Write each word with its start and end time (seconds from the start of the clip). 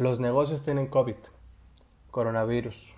Los 0.00 0.18
negocios 0.18 0.62
tienen 0.62 0.86
COVID, 0.86 1.18
coronavirus, 2.10 2.96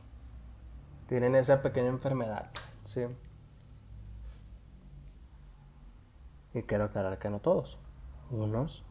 tienen 1.09 1.35
esa 1.35 1.61
pequeña 1.61 1.89
enfermedad, 1.89 2.53
¿sí? 2.85 3.01
Y 6.54 6.62
quiero 6.62 6.84
aclarar 6.84 7.18
que 7.18 7.28
no 7.28 7.41
todos, 7.41 7.76
unos, 8.30 8.84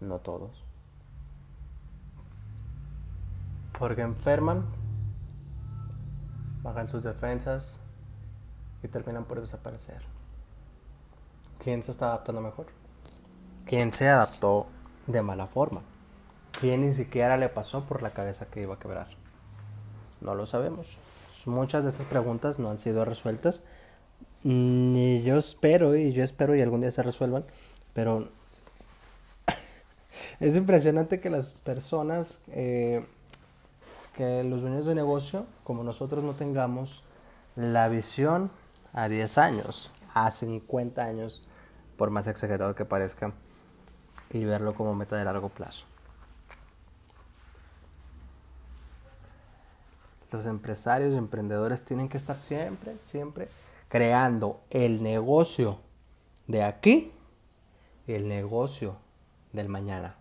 no 0.00 0.18
todos. 0.18 0.62
Porque 3.78 4.02
enferman, 4.02 4.66
bajan 6.60 6.86
sus 6.86 7.02
defensas 7.02 7.80
y 8.82 8.88
terminan 8.88 9.24
por 9.24 9.40
desaparecer. 9.40 10.02
¿Quién 11.60 11.82
se 11.82 11.92
está 11.92 12.08
adaptando 12.08 12.42
mejor? 12.42 12.66
¿Quién 13.64 13.90
se 13.90 14.06
adaptó 14.06 14.66
de 15.06 15.22
mala 15.22 15.46
forma? 15.46 15.80
¿Quién 16.60 16.80
ni 16.80 16.92
siquiera 16.92 17.36
le 17.36 17.48
pasó 17.48 17.84
por 17.84 18.02
la 18.02 18.10
cabeza 18.10 18.46
que 18.46 18.62
iba 18.62 18.74
a 18.74 18.78
quebrar? 18.80 19.06
No 20.20 20.34
lo 20.34 20.44
sabemos. 20.44 20.96
Muchas 21.46 21.84
de 21.84 21.90
estas 21.90 22.06
preguntas 22.06 22.58
no 22.58 22.68
han 22.68 22.78
sido 22.78 23.04
resueltas. 23.04 23.62
Ni 24.42 25.22
yo 25.22 25.38
espero, 25.38 25.96
y 25.96 26.12
yo 26.12 26.24
espero 26.24 26.56
y 26.56 26.60
algún 26.60 26.80
día 26.80 26.90
se 26.90 27.02
resuelvan, 27.04 27.44
pero 27.92 28.28
es 30.40 30.56
impresionante 30.56 31.20
que 31.20 31.30
las 31.30 31.54
personas, 31.54 32.40
eh, 32.48 33.06
que 34.16 34.42
los 34.42 34.62
dueños 34.62 34.86
de 34.86 34.94
negocio, 34.96 35.46
como 35.62 35.84
nosotros, 35.84 36.24
no 36.24 36.32
tengamos 36.32 37.04
la 37.54 37.88
visión 37.88 38.50
a 38.92 39.08
10 39.08 39.38
años, 39.38 39.90
a 40.14 40.30
50 40.30 41.04
años, 41.04 41.48
por 41.96 42.10
más 42.10 42.26
exagerado 42.26 42.74
que 42.74 42.84
parezca, 42.84 43.32
y 44.30 44.44
verlo 44.44 44.74
como 44.74 44.94
meta 44.94 45.16
de 45.16 45.24
largo 45.24 45.48
plazo. 45.48 45.87
Los 50.30 50.46
empresarios 50.46 51.14
y 51.14 51.16
emprendedores 51.16 51.84
tienen 51.84 52.08
que 52.08 52.18
estar 52.18 52.36
siempre, 52.36 52.96
siempre 53.00 53.48
creando 53.88 54.60
el 54.70 55.02
negocio 55.02 55.78
de 56.46 56.62
aquí 56.62 57.12
y 58.06 58.12
el 58.12 58.28
negocio 58.28 58.96
del 59.52 59.68
mañana. 59.68 60.16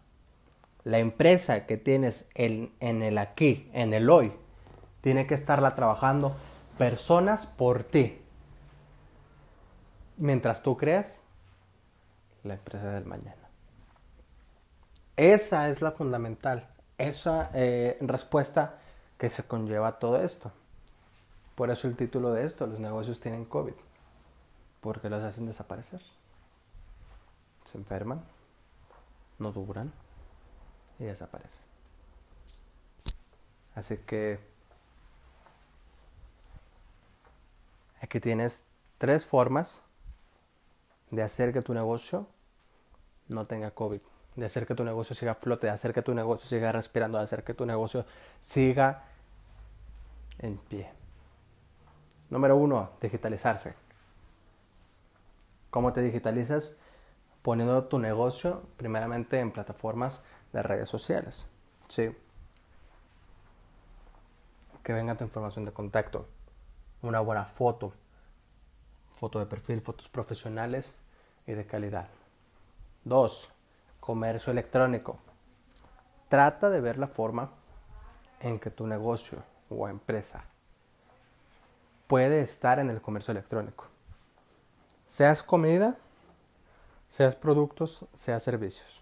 La 0.83 0.99
empresa 0.99 1.65
que 1.65 1.77
tienes 1.77 2.29
en, 2.35 2.71
el 2.79 3.17
aquí, 3.17 3.69
en 3.73 3.93
el 3.93 4.09
hoy, 4.09 4.31
tiene 5.01 5.27
que 5.27 5.33
estarla 5.33 5.75
trabajando 5.75 6.35
personas 6.77 7.45
por 7.45 7.83
ti. 7.83 8.21
Mientras 10.15 10.63
tú 10.63 10.77
creas 10.77 11.23
la 12.43 12.53
empresa 12.53 12.91
del 12.91 13.05
mañana. 13.05 13.49
Esa 15.17 15.69
es 15.69 15.81
la 15.81 15.91
fundamental, 15.91 16.69
esa 16.97 17.49
eh, 17.53 17.97
respuesta 18.01 18.77
que 19.17 19.29
se 19.29 19.43
conlleva 19.43 19.99
todo 19.99 20.21
esto. 20.21 20.51
Por 21.55 21.71
eso 21.71 21.87
el 21.87 21.95
título 21.95 22.31
de 22.31 22.45
esto, 22.45 22.67
los 22.67 22.79
negocios 22.79 23.19
tienen 23.19 23.45
COVID, 23.45 23.73
porque 24.81 25.09
los 25.09 25.23
hacen 25.23 25.47
desaparecer. 25.47 26.01
Se 27.65 27.77
enferman, 27.77 28.23
no 29.39 29.51
duran 29.51 29.91
y 30.99 31.05
desaparecen. 31.05 31.65
Así 33.75 33.97
que 33.97 34.39
aquí 38.01 38.19
tienes 38.19 38.65
tres 38.97 39.25
formas 39.25 39.83
de 41.11 41.23
hacer 41.23 41.53
que 41.53 41.61
tu 41.61 41.73
negocio 41.73 42.27
no 43.29 43.45
tenga 43.45 43.71
COVID 43.71 44.01
de 44.37 44.45
hacer 44.45 44.67
que 44.67 44.75
tu 44.75 44.83
negocio 44.83 45.15
siga 45.15 45.35
flote, 45.35 45.67
de 45.67 45.73
hacer 45.73 45.93
que 45.93 46.03
tu 46.03 46.13
negocio 46.13 46.47
siga 46.47 46.71
respirando, 46.71 47.17
de 47.17 47.23
hacer 47.23 47.43
que 47.43 47.55
tu 47.55 47.65
negocio 47.65 48.05
siga 48.39 49.03
en 50.37 50.57
pie. 50.57 50.91
Número 52.29 52.55
uno, 52.55 52.91
digitalizarse. 53.01 53.73
¿Cómo 55.71 55.91
te 55.91 56.01
digitalizas? 56.01 56.77
Poniendo 57.41 57.85
tu 57.85 57.97
negocio 57.97 58.61
primeramente 58.77 59.39
en 59.39 59.51
plataformas 59.51 60.21
de 60.53 60.61
redes 60.61 60.87
sociales. 60.87 61.49
¿sí? 61.87 62.15
Que 64.83 64.93
venga 64.93 65.17
tu 65.17 65.23
información 65.23 65.65
de 65.65 65.73
contacto, 65.73 66.27
una 67.01 67.21
buena 67.21 67.45
foto, 67.45 67.91
foto 69.15 69.39
de 69.39 69.47
perfil, 69.47 69.81
fotos 69.81 70.09
profesionales 70.09 70.95
y 71.47 71.53
de 71.53 71.65
calidad. 71.65 72.07
Dos, 73.03 73.51
comercio 74.07 74.53
electrónico. 74.53 75.19
Trata 76.29 76.69
de 76.69 76.79
ver 76.79 76.97
la 76.97 77.09
forma 77.09 77.51
en 78.39 78.57
que 78.57 78.69
tu 78.71 78.87
negocio 78.87 79.43
o 79.69 79.85
empresa 79.89 80.45
puede 82.07 82.39
estar 82.39 82.79
en 82.79 82.89
el 82.89 83.01
comercio 83.01 83.33
electrónico. 83.33 83.89
Seas 85.05 85.43
comida, 85.43 85.97
seas 87.09 87.35
productos, 87.35 88.05
seas 88.13 88.43
servicios. 88.43 89.01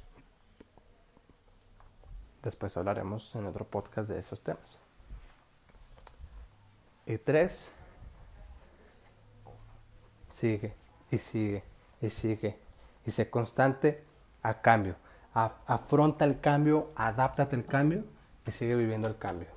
Después 2.41 2.75
hablaremos 2.75 3.35
en 3.35 3.45
otro 3.45 3.63
podcast 3.63 4.09
de 4.09 4.17
esos 4.17 4.41
temas. 4.41 4.79
Y 7.05 7.19
tres, 7.19 7.73
sigue 10.29 10.73
y 11.11 11.19
sigue 11.19 11.63
y 12.01 12.09
sigue 12.09 12.57
y 13.05 13.11
sé 13.11 13.29
constante 13.29 14.14
a 14.45 14.61
cambio. 14.61 14.95
afronta 15.33 16.23
el 16.23 16.39
cambio, 16.39 16.91
adáptate 16.95 17.55
al 17.55 17.65
cambio 17.65 18.05
y 18.45 18.51
sigue 18.51 18.75
viviendo 18.75 19.07
el 19.07 19.17
cambio. 19.17 19.47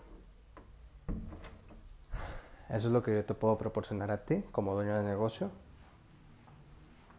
Eso 2.68 2.88
es 2.88 2.92
lo 2.92 3.02
que 3.02 3.14
yo 3.14 3.24
te 3.24 3.34
puedo 3.34 3.56
proporcionar 3.56 4.10
a 4.10 4.24
ti 4.24 4.44
como 4.50 4.74
dueño 4.74 4.96
de 4.96 5.04
negocio, 5.04 5.50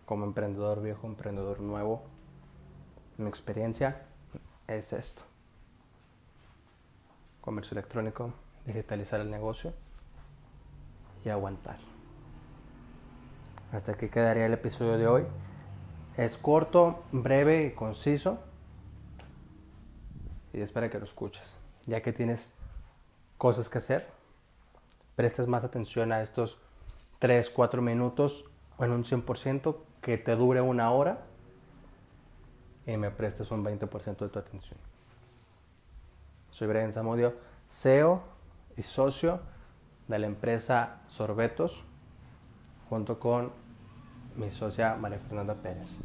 como 0.06 0.26
emprendedor 0.26 0.82
viejo, 0.82 1.08
emprendedor 1.08 1.60
nuevo. 1.62 2.04
Mi 3.18 3.28
experiencia 3.28 4.02
es 4.68 4.94
esto. 4.94 5.22
Comercio 7.42 7.76
electrónico, 7.76 8.34
digitalizar 8.66 9.22
el 9.22 9.32
negocio 9.32 9.74
y 11.24 11.30
aguantar. 11.30 11.78
Hasta 13.72 13.94
aquí 13.94 14.10
quedaría 14.10 14.46
el 14.48 14.54
episodio 14.54 14.98
de 14.98 15.08
hoy. 15.08 15.26
Es 16.20 16.38
corto, 16.38 17.06
breve 17.14 17.68
y 17.68 17.72
conciso. 17.72 18.40
Y 20.52 20.60
espero 20.60 20.90
que 20.90 21.00
lo 21.00 21.06
escuches. 21.06 21.56
Ya 21.86 22.02
que 22.02 22.12
tienes 22.12 22.54
cosas 23.38 23.70
que 23.70 23.78
hacer, 23.78 24.06
prestes 25.16 25.48
más 25.48 25.64
atención 25.64 26.12
a 26.12 26.22
estos 26.22 26.58
3, 27.20 27.50
4 27.50 27.82
minutos 27.82 28.52
en 28.80 28.92
un 28.92 29.06
100% 29.06 29.78
que 30.02 30.18
te 30.18 30.36
dure 30.36 30.60
una 30.60 30.92
hora 30.92 31.22
y 32.86 32.98
me 32.98 33.12
prestes 33.12 33.50
un 33.52 33.64
20% 33.64 34.18
de 34.18 34.28
tu 34.28 34.40
atención. 34.40 34.78
Soy 36.52 36.68
Brian 36.68 36.92
Zamudio, 36.92 37.34
CEO 37.70 38.22
y 38.76 38.84
socio 38.84 39.40
de 40.10 40.20
la 40.20 40.28
empresa 40.28 41.00
Sorbetos, 41.08 41.82
junto 42.90 43.22
con 43.22 43.69
mi 44.36 44.52
socia 44.52 44.96
María 44.96 45.20
Fernanda 45.20 45.56
Pérez. 45.56 46.00